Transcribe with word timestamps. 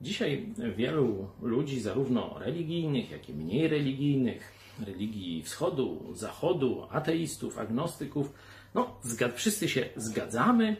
Dzisiaj 0.00 0.46
wielu 0.76 1.28
ludzi, 1.42 1.80
zarówno 1.80 2.38
religijnych, 2.38 3.10
jak 3.10 3.28
i 3.28 3.34
mniej 3.34 3.68
religijnych, 3.68 4.52
religii 4.86 5.42
wschodu, 5.42 6.10
zachodu, 6.14 6.86
ateistów, 6.90 7.58
agnostyków, 7.58 8.32
no, 8.74 9.00
wszyscy 9.34 9.68
się 9.68 9.88
zgadzamy, 9.96 10.76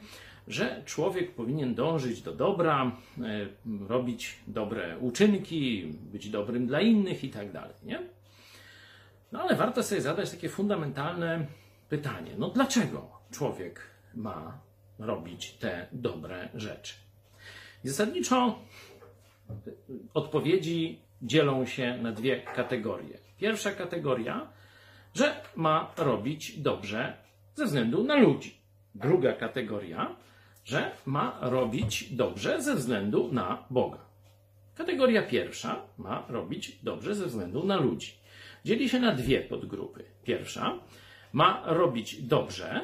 że 0.48 0.82
człowiek 0.86 1.34
powinien 1.34 1.75
dążyć 1.75 2.22
do 2.22 2.32
dobra, 2.32 2.96
e, 3.18 3.48
robić 3.88 4.38
dobre 4.46 4.98
uczynki, 4.98 5.93
być 6.12 6.30
dobrym 6.30 6.66
dla 6.66 6.80
innych 6.80 7.25
i 7.25 7.30
tak 7.30 7.52
dalej, 7.52 7.75
nie? 7.82 8.02
No 9.32 9.43
ale 9.43 9.57
warto 9.57 9.82
sobie 9.82 10.00
zadać 10.00 10.30
takie 10.30 10.48
fundamentalne 10.48 11.46
pytanie: 11.89 12.30
no 12.39 12.48
dlaczego 12.48 13.11
człowiek 13.30 13.80
ma 14.14 14.61
robić 14.98 15.52
te 15.52 15.87
dobre 15.93 16.48
rzeczy? 16.55 16.95
I 17.84 17.89
zasadniczo 17.89 18.59
odpowiedzi 20.14 20.99
dzielą 21.22 21.67
się 21.67 21.99
na 22.03 22.13
dwie 22.13 22.41
kategorie. 22.41 23.18
Pierwsza 23.39 23.72
kategoria, 23.72 24.49
że 25.14 25.35
ma 25.57 25.93
robić 25.96 26.61
dobrze 26.61 27.17
ze 27.55 27.64
względu 27.64 28.05
na 28.05 28.17
ludzi. 28.17 28.55
Druga 28.94 29.32
kategoria, 29.32 30.17
że 30.64 30.91
ma 31.07 31.39
robić 31.41 32.14
dobrze 32.14 32.62
ze 32.62 32.75
względu 32.75 33.33
na 33.33 33.64
Boga. 33.70 33.98
Kategoria 34.75 35.22
pierwsza 35.22 35.83
ma 35.98 36.27
robić 36.28 36.78
dobrze 36.83 37.14
ze 37.14 37.27
względu 37.27 37.67
na 37.67 37.77
ludzi. 37.77 38.12
Dzieli 38.64 38.89
się 38.89 39.00
na 39.00 39.12
dwie 39.12 39.41
podgrupy. 39.41 40.05
Pierwsza 40.25 40.78
ma 41.33 41.62
robić 41.67 42.22
dobrze, 42.22 42.80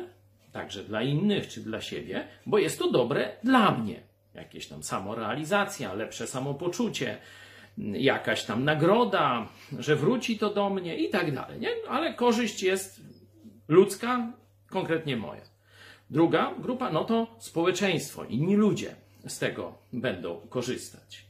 także 0.52 0.84
dla 0.84 1.02
innych 1.02 1.48
czy 1.48 1.60
dla 1.60 1.80
siebie, 1.80 2.28
bo 2.46 2.58
jest 2.58 2.78
to 2.78 2.90
dobre 2.90 3.36
dla 3.44 3.70
mnie. 3.70 4.02
Jakieś 4.36 4.66
tam 4.66 4.82
samorealizacja, 4.82 5.94
lepsze 5.94 6.26
samopoczucie, 6.26 7.18
jakaś 7.92 8.44
tam 8.44 8.64
nagroda, 8.64 9.48
że 9.78 9.96
wróci 9.96 10.38
to 10.38 10.54
do 10.54 10.70
mnie 10.70 10.96
i 10.96 11.10
tak 11.10 11.34
dalej. 11.34 11.60
Nie? 11.60 11.70
Ale 11.88 12.14
korzyść 12.14 12.62
jest 12.62 13.00
ludzka, 13.68 14.32
konkretnie 14.70 15.16
moja. 15.16 15.42
Druga 16.10 16.54
grupa, 16.58 16.90
no 16.90 17.04
to 17.04 17.36
społeczeństwo, 17.38 18.24
inni 18.24 18.56
ludzie 18.56 18.94
z 19.26 19.38
tego 19.38 19.74
będą 19.92 20.40
korzystać. 20.48 21.26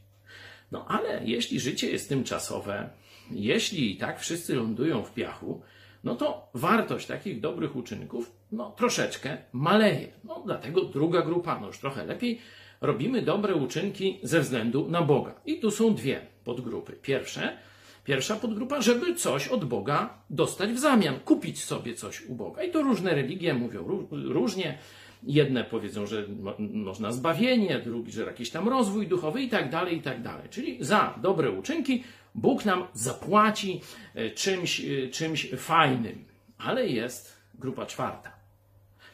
No 0.71 0.85
ale 0.87 1.21
jeśli 1.25 1.59
życie 1.59 1.91
jest 1.91 2.09
tymczasowe, 2.09 2.89
jeśli 3.31 3.91
i 3.91 3.97
tak 3.97 4.19
wszyscy 4.19 4.55
lądują 4.55 5.03
w 5.03 5.13
piachu, 5.13 5.61
no 6.03 6.15
to 6.15 6.49
wartość 6.53 7.07
takich 7.07 7.39
dobrych 7.39 7.75
uczynków 7.75 8.31
no, 8.51 8.71
troszeczkę 8.71 9.37
maleje. 9.51 10.07
No, 10.23 10.43
dlatego 10.45 10.81
druga 10.81 11.21
grupa, 11.21 11.59
no 11.59 11.67
już 11.67 11.79
trochę 11.79 12.05
lepiej, 12.05 12.41
robimy 12.81 13.21
dobre 13.21 13.55
uczynki 13.55 14.19
ze 14.23 14.41
względu 14.41 14.89
na 14.89 15.01
Boga. 15.01 15.35
I 15.45 15.59
tu 15.59 15.71
są 15.71 15.95
dwie 15.95 16.21
podgrupy. 16.43 16.93
Pierwsze, 16.93 17.57
pierwsza 18.03 18.35
podgrupa, 18.35 18.81
żeby 18.81 19.15
coś 19.15 19.47
od 19.47 19.65
Boga 19.65 20.09
dostać 20.29 20.69
w 20.71 20.79
zamian, 20.79 21.19
kupić 21.19 21.63
sobie 21.63 21.93
coś 21.93 22.21
u 22.25 22.35
Boga. 22.35 22.63
I 22.63 22.71
to 22.71 22.81
różne 22.81 23.15
religie 23.15 23.53
mówią 23.53 23.83
ró- 23.87 24.07
różnie. 24.31 24.77
Jedne 25.23 25.63
powiedzą, 25.63 26.05
że 26.07 26.27
mo- 26.27 26.55
można 26.59 27.11
zbawienie, 27.11 27.79
drugi, 27.79 28.11
że 28.11 28.21
jakiś 28.23 28.49
tam 28.49 28.69
rozwój 28.69 29.07
duchowy 29.07 29.41
i 29.41 29.49
tak 29.49 29.69
dalej, 29.69 29.97
i 29.97 30.01
tak 30.01 30.21
dalej. 30.21 30.49
Czyli 30.49 30.77
za 30.79 31.13
dobre 31.21 31.51
uczynki 31.51 32.03
Bóg 32.35 32.65
nam 32.65 32.83
zapłaci 32.93 33.81
e, 34.15 34.29
czymś, 34.29 34.81
e, 34.81 35.07
czymś 35.07 35.49
fajnym. 35.57 36.25
Ale 36.57 36.87
jest 36.87 37.37
grupa 37.55 37.85
czwarta. 37.85 38.31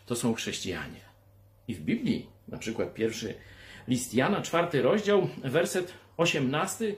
To 0.06 0.16
są 0.16 0.34
chrześcijanie. 0.34 1.00
I 1.68 1.76
w 1.76 1.82
Biblii, 1.82 2.30
na 2.48 2.58
przykład 2.58 2.94
pierwszy 2.94 3.36
list 3.88 4.14
Jana, 4.14 4.42
czwarty 4.42 4.82
rozdział, 4.82 5.30
werset 5.44 5.94
osiemnasty, 6.18 6.96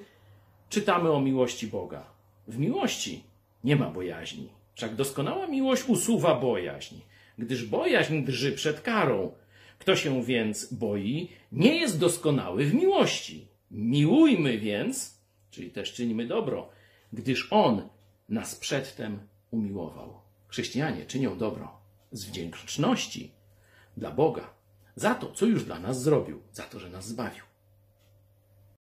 czytamy 0.69 1.11
o 1.11 1.21
miłości 1.21 1.67
Boga. 1.67 2.05
W 2.47 2.57
miłości 2.57 3.23
nie 3.63 3.75
ma 3.75 3.91
bojaźni. 3.91 4.49
Wszak 4.75 4.95
doskonała 4.95 5.47
miłość 5.47 5.83
usuwa 5.87 6.35
bojaźń, 6.35 6.95
gdyż 7.37 7.65
bojaźń 7.65 8.23
drży 8.23 8.51
przed 8.51 8.81
karą. 8.81 9.31
Kto 9.79 9.95
się 9.95 10.23
więc 10.23 10.73
boi, 10.73 11.29
nie 11.51 11.75
jest 11.75 11.99
doskonały 11.99 12.65
w 12.65 12.73
miłości. 12.73 13.47
Miłujmy 13.71 14.57
więc, 14.57 15.21
czyli 15.51 15.71
też 15.71 15.93
czynimy 15.93 16.27
dobro, 16.27 16.69
gdyż 17.13 17.47
On 17.51 17.89
nas 18.29 18.55
przedtem 18.55 19.19
umiłował. 19.51 20.13
Chrześcijanie 20.47 21.05
czynią 21.05 21.37
dobro 21.37 21.71
z 22.11 22.25
wdzięczności 22.25 23.31
dla 23.97 24.11
Boga 24.11 24.49
za 24.95 25.15
to, 25.15 25.31
co 25.31 25.45
już 25.45 25.63
dla 25.63 25.79
nas 25.79 26.01
zrobił, 26.01 26.41
za 26.53 26.63
to, 26.63 26.79
że 26.79 26.89
nas 26.89 27.07
zbawił. 27.07 27.43